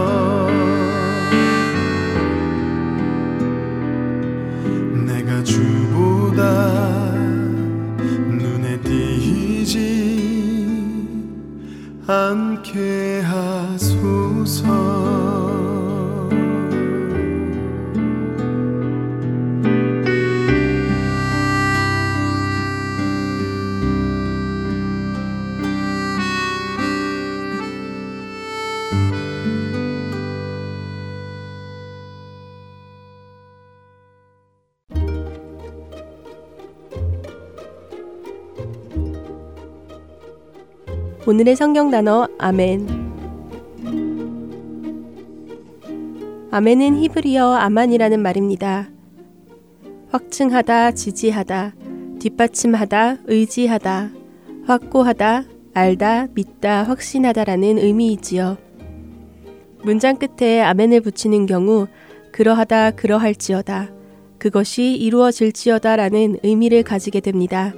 [41.35, 42.87] 오늘의 성경 단어 아멘.
[46.53, 48.89] 아멘은 히브리어 아만이라는 말입니다.
[50.11, 51.75] 확증하다, 지지하다,
[52.21, 54.11] 뒷받침하다, 의지하다,
[54.67, 58.57] 확고하다, 알다, 믿다, 확신하다라는 의미이지요.
[59.83, 61.89] 문장 끝에 아멘을 붙이는 경우
[62.31, 63.91] 그러하다, 그러할지어다,
[64.39, 67.75] 그것이 이루어질지어다라는 의미를 가지게 됩니다.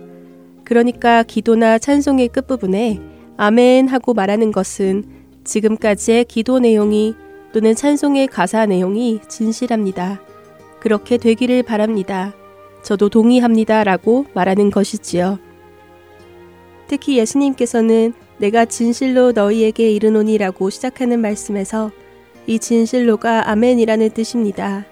[0.63, 5.05] 그러니까 기도나 찬송의 끝부분에 아멘 하고 말하는 것은
[5.45, 7.15] 지금까지의 기도 내용이
[7.53, 10.21] 또는 찬송의 가사 내용이 진실합니다.
[10.81, 12.35] 그렇게 되기를 바랍니다.
[12.83, 13.85] 저도 동의합니다.
[13.85, 15.39] 라고 말하는 것이지요.
[16.89, 21.91] 특히 예수님께서는 내가 진실로 너희에게 이르노니 라고 시작하는 말씀에서
[22.47, 24.87] 이 진실로가 아멘이라는 뜻입니다.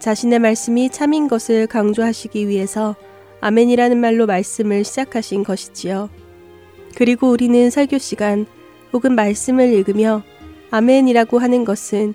[0.00, 2.96] 자신의 말씀이 참인 것을 강조하시기 위해서
[3.40, 6.10] 아멘이라는 말로 말씀을 시작하신 것이지요.
[6.96, 8.46] 그리고 우리는 설교 시간
[8.92, 10.22] 혹은 말씀을 읽으며
[10.70, 12.14] 아멘이라고 하는 것은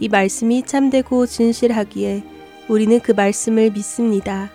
[0.00, 2.22] 이 말씀이 참되고 진실하기에
[2.68, 4.50] 우리는 그 말씀을 믿습니다.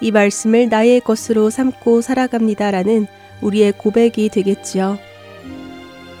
[0.00, 3.06] 이 말씀을 나의 것으로 삼고 살아갑니다라는
[3.42, 4.98] 우리의 고백이 되겠지요.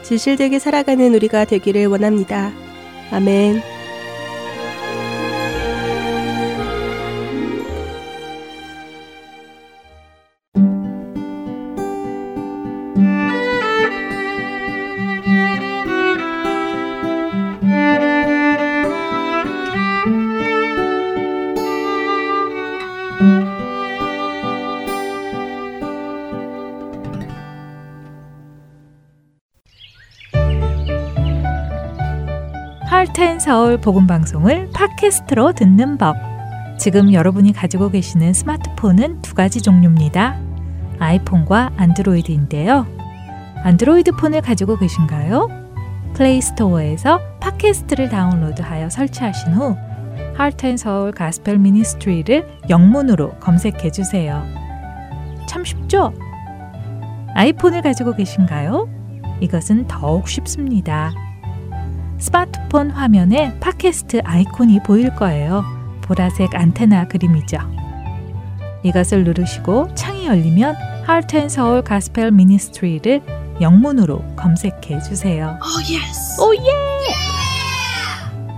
[0.02, 2.52] 진실되게 살아가는 우리가 되기를 원합니다.
[3.10, 3.73] 아멘.
[33.44, 36.16] 서울 복음 방송을 팟캐스트로 듣는 법.
[36.78, 40.40] 지금 여러분이 가지고 계시는 스마트폰은 두 가지 종류입니다.
[40.98, 42.86] 아이폰과 안드로이드인데요.
[43.62, 45.50] 안드로이드 폰을 가지고 계신가요?
[46.14, 49.76] 플레이스토어에서 팟캐스트를 다운로드하여 설치하신 후
[50.38, 54.42] Heart and Seoul Gospel Ministry를 영문으로 검색해 주세요.
[55.46, 56.14] 참 쉽죠?
[57.34, 58.88] 아이폰을 가지고 계신가요?
[59.40, 61.12] 이것은 더욱 쉽습니다.
[62.24, 65.62] 스마트폰 화면에 팟캐스트 아이콘이 보일 거예요.
[66.00, 67.58] 보라색 안테나 그림이죠.
[68.82, 70.74] 이것을 누르시고 창이 열리면
[71.06, 73.20] Heart and Soul Gospel Ministry를
[73.60, 75.58] 영문으로 검색해 주세요.
[76.40, 76.60] 오 예!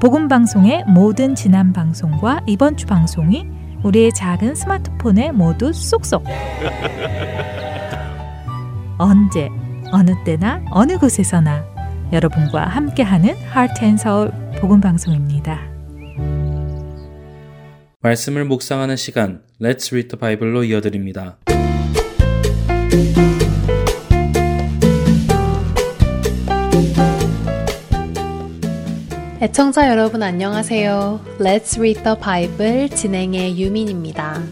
[0.01, 3.49] 복음 방송의 모든 지난 방송과 이번 주 방송이
[3.83, 6.23] 우리의 작은 스마트폰에 모두 쏙쏙.
[8.97, 9.49] 언제
[9.91, 11.76] 어느 때나 어느 곳에서나
[12.13, 14.31] 여러분과 함께하는 Heart and Soul
[14.61, 15.61] 복음 방송입니다.
[18.01, 21.39] 말씀을 묵상하는 시간 Let's Read the Bible로 이어드립니다.
[29.43, 31.21] 애청자 여러분 안녕하세요.
[31.39, 34.43] Let's Read the Bible 진행의 유민입니다.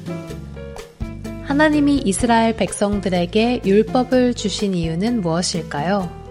[1.44, 6.24] 하나님이 이스라엘 백성들에게 율법을 주신 이유는 무엇일까요?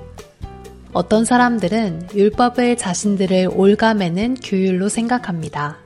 [0.94, 5.80] 어떤 사람들은 율법을 자신들을 올가매는 규율로 생각합니다.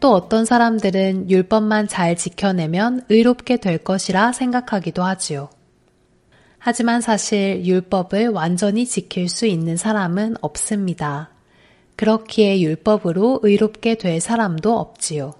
[0.00, 5.50] 또 어떤 사람들은 율법만 잘 지켜내면 의롭게 될 것이라 생각하기도 하지요.
[6.58, 11.28] 하지만 사실 율법을 완전히 지킬 수 있는 사람은 없습니다.
[11.96, 15.34] 그렇기에 율법으로 의롭게 될 사람도 없지요.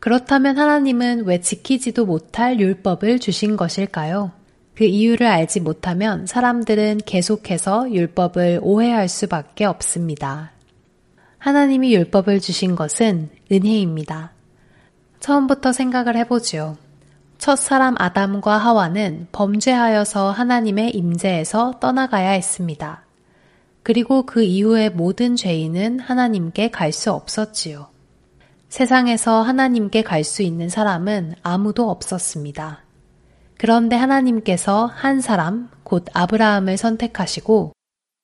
[0.00, 4.32] 그렇다면 하나님은 왜 지키지도 못할 율법을 주신 것일까요?
[4.74, 10.52] 그 이유를 알지 못하면 사람들은 계속해서 율법을 오해할 수밖에 없습니다.
[11.38, 14.32] 하나님이 율법을 주신 것은 은혜입니다.
[15.20, 16.76] 처음부터 생각을 해보지요.
[17.38, 23.04] 첫 사람 아담과 하와는 범죄하여서 하나님의 임재에서 떠나가야 했습니다.
[23.82, 27.88] 그리고 그 이후의 모든 죄인은 하나님께 갈 수 없었지요.
[28.68, 32.84] 세상에서 하나님께 갈 수 있는 사람은 아무도 없었습니다.
[33.60, 37.74] 그런데 하나님께서 한 사람, 곧 아브라함을 선택하시고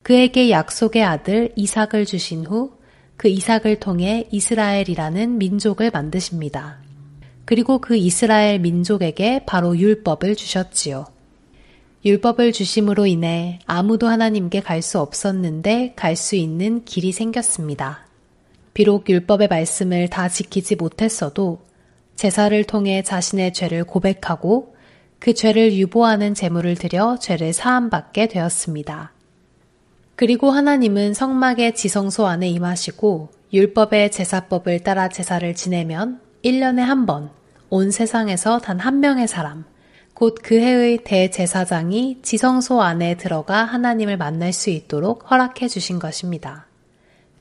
[0.02, 2.76] 그에게 약속의 아들 이삭을 주신 후
[3.16, 6.78] 그 이삭을 통해 이스라엘이라는 민족을 만드십니다.
[7.44, 11.06] 그리고 그 이스라엘 민족에게 바로 율법을 주셨지요.
[12.04, 18.06] 율법을 주심으로 인해 아무도 하나님께 갈 수 없었는데 갈 수 있는 길이 생겼습니다.
[18.74, 21.62] 비록 율법의 말씀을 다 지키지 못했어도
[22.16, 24.75] 제사를 통해 자신의 죄를 고백하고
[25.18, 29.12] 그 죄를 유보하는 제물을 드려 죄를 사함받게 되었습니다.
[30.14, 37.36] 그리고 하나님은 성막의 지성소 안에 임하시고 율법의 제사법을 따라 제사를 지내면 1년에 한 번
[37.68, 39.64] 온 세상에서 단 한 명의 사람,
[40.14, 46.66] 곧 그 해의 대제사장이 지성소 안에 들어가 하나님을 만날 수 있도록 허락해 주신 것입니다.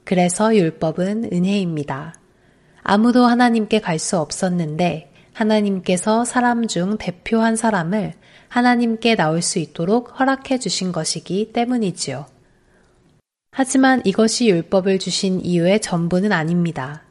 [0.04, 2.16] 그래서 율법은 은혜입니다.
[2.82, 8.14] 아무도 하나님께 갈 수 없었는데 하나님께서 사람 중 대표 한 사람을
[8.48, 12.26] 하나님께 나올 수 있도록 허락해 주신 것이기 때문이지요.
[13.52, 17.04] 하지만 이것이 율법을 주신 이유의 전부는 아닙니다.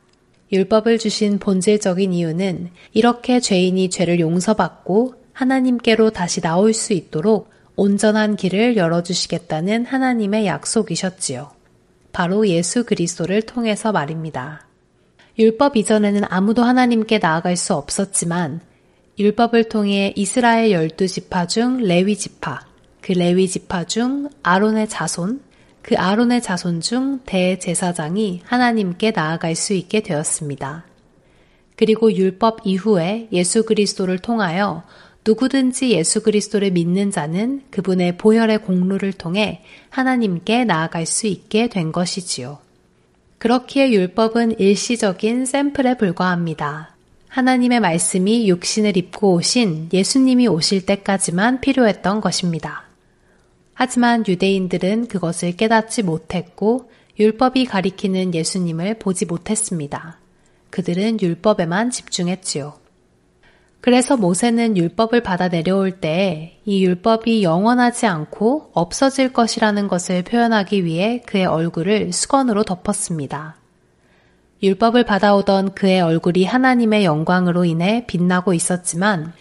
[0.52, 8.76] 율법을 주신 본질적인 이유는 이렇게 죄인이 죄를 용서받고 하나님께로 다시 나올 수 있도록 온전한 길을
[8.76, 11.50] 열어주시겠다는 하나님의 약속이셨지요.
[12.12, 14.66] 바로 예수 그리스도를 통해서 말입니다.
[15.38, 18.60] 율법 이전에는 아무도 하나님께 나아갈 수 없었지만
[19.18, 22.60] 율법을 통해 이스라엘 열두 지파 중 레위 지파,
[23.00, 25.40] 그 레위 지파 중 아론의 자손,
[25.82, 30.84] 그 아론의 자손 중 대제사장이 하나님께 나아갈 수 있게 되었습니다.
[31.76, 34.84] 그리고 율법 이후에 예수 그리스도를 통하여
[35.26, 42.58] 누구든지 예수 그리스도를 믿는 자는 그분의 보혈의 공로를 통해 하나님께 나아갈 수 있게 된 것이지요.
[43.44, 46.96] 그렇기에 율법은 일시적인 샘플에 불과합니다.
[47.28, 52.84] 하나님의 말씀이 육신을 입고 오신 예수님이 오실 때까지만 필요했던 것입니다.
[53.74, 60.20] 하지만 유대인들은 그것을 깨닫지 못했고 율법이 가리키는 예수님을 보지 못했습니다.
[60.70, 62.78] 그들은 율법에만 집중했지요.
[63.84, 71.20] 그래서 모세는 율법을 받아 내려올 때 이 율법이 영원하지 않고 없어질 것이라는 것을 표현하기 위해
[71.26, 73.56] 그의 얼굴을 수건으로 덮었습니다.
[74.62, 79.34] 율법을 받아오던 그의 얼굴이 하나님의 영광으로 인해 빛나고 있었지만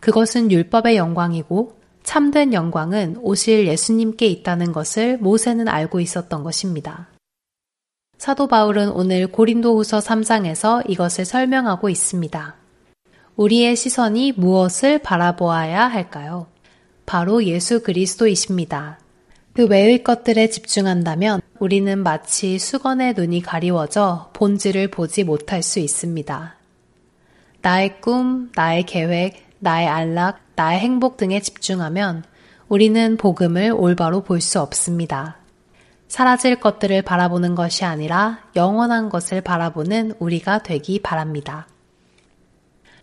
[0.00, 7.08] 그것은 율법의 영광이고 참된 영광은 오실 예수님께 있다는 것을 모세는 알고 있었던 것입니다.
[8.18, 12.63] 사도 바울은 오늘 고린도후서 3장에서 이것을 설명하고 있습니다.
[13.36, 16.46] 우리의 시선이 무엇을 바라보아야 할까요?
[17.04, 19.00] 바로 예수 그리스도이십니다.
[19.54, 26.56] 그 외의 것들에 집중한다면 우리는 마치 수건의 눈이 가리워져 본질을 보지 못할 수 있습니다.
[27.62, 32.24] 나의 꿈, 나의 계획, 나의 안락, 나의 행복 등에 집중하면
[32.68, 35.36] 우리는 복음을 올바로 볼 수 없습니다.
[36.08, 41.66] 사라질 것들을 바라보는 것이 아니라 영원한 것을 바라보는 우리가 되기 바랍니다.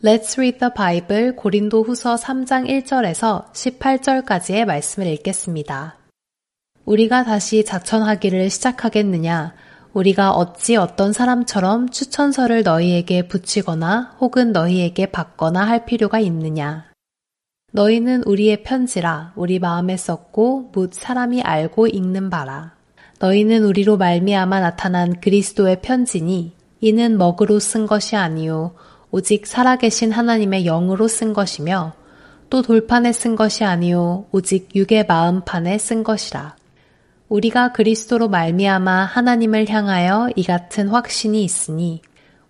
[0.03, 5.95] Let's read the Bible 고린도 후서 3장 1절에서 18절까지의 말씀을 읽겠습니다.
[6.85, 9.53] 우리가 다시 자천하기를 시작하겠느냐?
[9.93, 16.89] 우리가 어찌 어떤 사람처럼 추천서를 너희에게 붙이거나 혹은 너희에게 받거나 할 필요가 있느냐?
[17.71, 22.73] 너희는 우리의 편지라 우리 마음에 썼고 묻 사람이 알고 읽는 바라.
[23.19, 28.73] 너희는 우리로 말미암아 나타난 그리스도의 편지니 이는 먹으로 쓴 것이 아니요
[29.11, 31.93] 오직 살아계신 하나님의 영으로 쓴 것이며
[32.49, 36.55] 또 돌판에 쓴 것이 아니요 오직 육의 마음판에 쓴 것이라.
[37.29, 42.01] 우리가 그리스도로 말미암아 하나님을 향하여 이 같은 확신이 있으니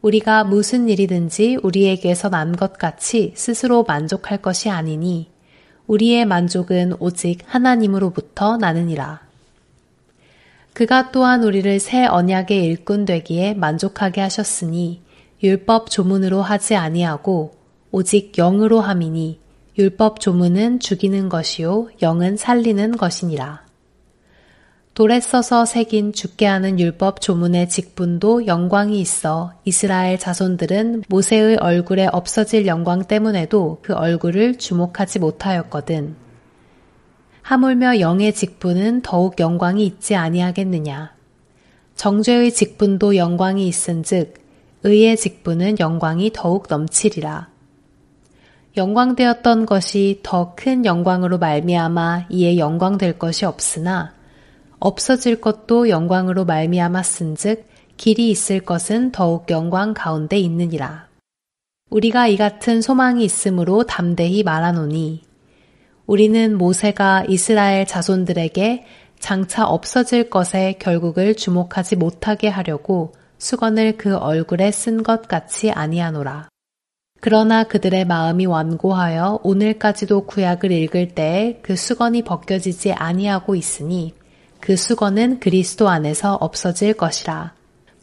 [0.01, 5.29] 우리가 무슨 일이든지 우리에게서 난 것 같이 스스로 만족할 것이 아니니
[5.85, 9.21] 우리의 만족은 오직 하나님으로부터 나느니라.
[10.73, 15.01] 그가 또한 우리를 새 언약의 일꾼 되기에 만족하게 하셨으니
[15.43, 17.53] 율법 조문으로 하지 아니하고
[17.89, 19.39] 오직 영으로 함이니
[19.77, 23.65] 율법 조문은 죽이는 것이요 영은 살리는 것이니라.
[24.93, 32.67] 돌에 써서 새긴 죽게 하는 율법 조문의 직분도 영광이 있어 이스라엘 자손들은 모세의 얼굴에 없어질
[32.67, 36.15] 영광 때문에도 그 얼굴을 주목하지 못하였거든.
[37.41, 41.15] 하물며 영의 직분은 더욱 영광이 있지 아니하겠느냐.
[41.95, 44.40] 정죄의 직분도 영광이 있은즉
[44.83, 47.49] 의의 직분은 영광이 더욱 넘치리라.
[48.77, 54.13] 영광되었던 것이 더 큰 영광으로 말미암아 이에 영광될 것이 없으나
[54.79, 57.67] 없어질 것도 영광으로 말미암았은즉
[57.97, 61.07] 길이 있을 것은 더욱 영광 가운데 있느니라.
[61.91, 65.23] 우리가 이 같은 소망이 있으므로 담대히 말하노니
[66.07, 68.85] 우리는 모세가 이스라엘 자손들에게
[69.19, 76.47] 장차 없어질 것에 결국을 주목하지 못하게 하려고 수건을 그 얼굴에 쓴 것 같이 아니하노라.
[77.21, 84.13] 그러나 그들의 마음이 완고하여 오늘까지도 구약을 읽을 때에 그 수건이 벗겨지지 아니하고 있으니
[84.59, 87.55] 그 수건은 그리스도 안에서 없어질 것이라.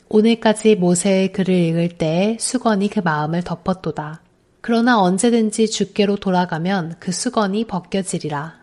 [0.08, 4.22] 오늘까지 모세의 글을 읽을 때에 수건이 그 마음을 덮었도다.
[4.60, 8.58] 그러나 언제든지 주께로 돌아가면 그 수건이 벗겨지리라.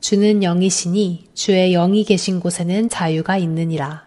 [0.00, 4.05] 주는 영이시니 주의 영이 계신 곳에는 자유가 있느니라.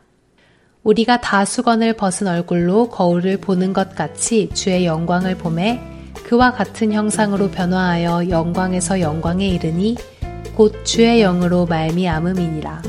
[0.83, 5.79] 우리가 다 수건을 벗은 얼굴로 거울을 보는 것 같이 주의 영광을 보매
[6.23, 9.97] 그와 같은 형상으로 변화하여 영광에서 영광에 이르니
[10.55, 12.81] 곧 주의 영으로 말미암음이니라.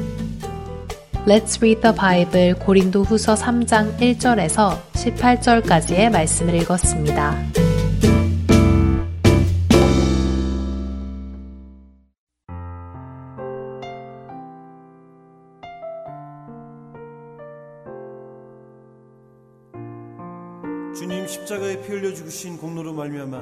[1.26, 7.69] Let's read the Bible 고린도 후서 3장 1절에서 18절까지의 말씀을 읽었습니다.
[22.00, 23.36] 흘려 죽으신 공로로 말미암아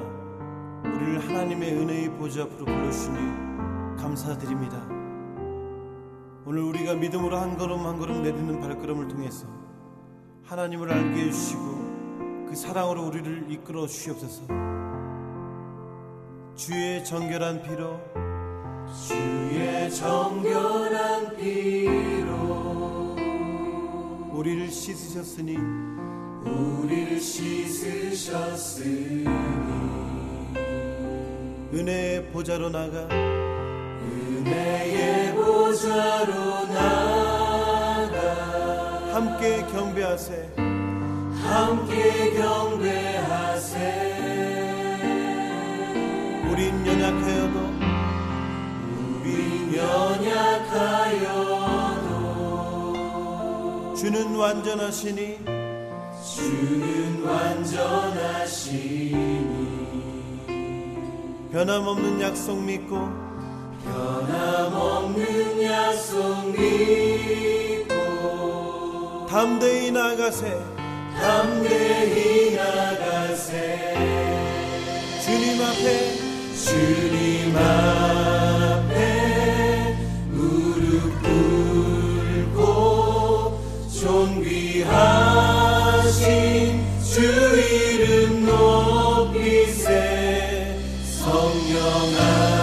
[0.83, 3.15] 우리를 하나님의 은혜의 보좌 앞으로 불러주시니
[3.97, 4.85] 감사드립니다.
[6.45, 9.47] 오늘 우리가 믿음으로 한 걸음 한 걸음 내딛는 발걸음을 통해서
[10.43, 14.43] 하나님을 알게 해주시고 그 사랑으로 우리를 이끌어 주시옵소서.
[16.55, 17.97] 주의 정결한 피로
[19.07, 23.15] 주의 정결한 피로
[24.33, 25.55] 우리를 씻으셨으니
[26.45, 29.25] 우리를 씻으셨으니.
[31.73, 33.07] 은혜의 보좌로 나가.
[34.01, 38.19] 은혜의 보좌로 나가.
[39.13, 40.49] 함께 경배하세.
[41.43, 43.77] 함께 경배하세.
[46.49, 47.59] 우린 연약하여도.
[49.21, 51.49] 우린 연약하여도.
[53.95, 55.58] 주는 완전하시니
[56.39, 59.09] 주는 완전하시니.
[61.51, 63.09] 변함없는 약속 믿고
[63.83, 67.95] 변함없는 약속 믿고
[69.27, 70.57] 담대히 나가세.
[71.19, 73.95] 담대히 나가세.
[75.23, 75.85] 주님 앞에
[76.55, 78.93] 주님 앞에
[80.31, 81.21] 무릎
[82.53, 82.57] 꿇고
[84.01, 84.83] 존귀
[86.11, 89.93] 주 이름 높이세
[91.03, 92.58] 성령아.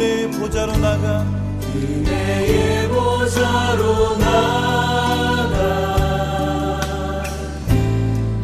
[0.00, 1.26] 은혜의 보좌로 나가.
[1.74, 5.60] 은혜의 보좌로 나가.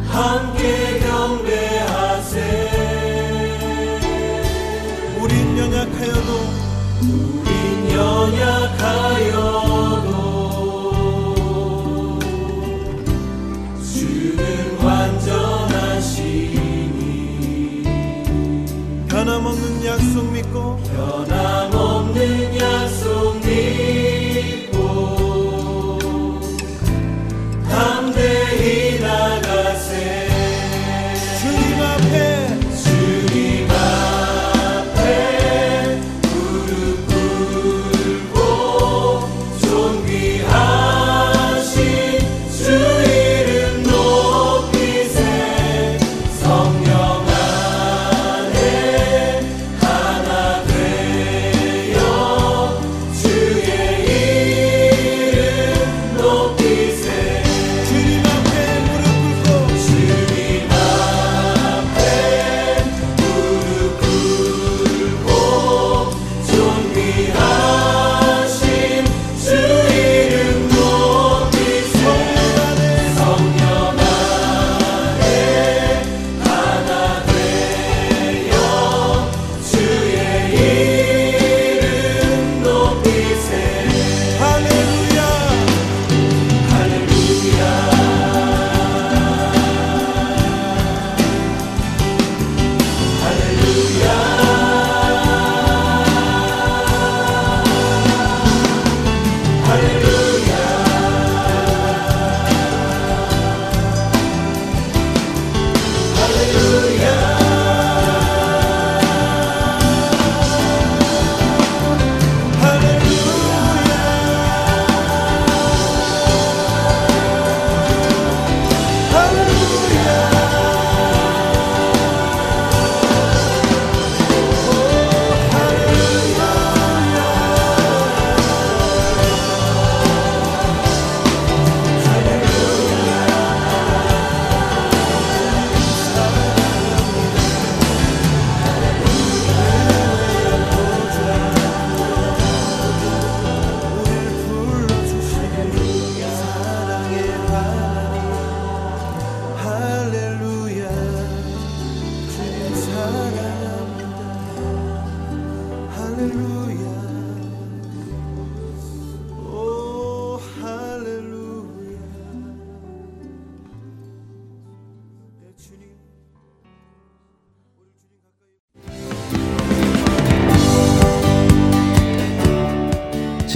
[0.07, 2.37] 함께 경배하세.
[5.19, 6.31] 우린 연약하여도
[7.01, 9.39] 우린 연약하여도
[13.81, 16.21] 주는 완전하시니.
[19.09, 20.76] 변함없는 약속 믿고